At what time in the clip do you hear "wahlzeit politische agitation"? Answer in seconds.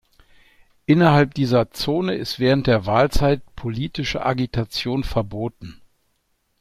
2.87-5.03